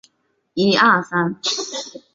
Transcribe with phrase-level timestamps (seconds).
[0.03, 1.39] 伊是名降落场。